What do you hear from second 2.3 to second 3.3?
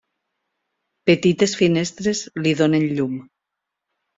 li donen llum.